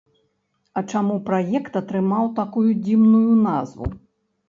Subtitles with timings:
[0.81, 3.97] А чаму праект атрымаў такую дзіўную назву?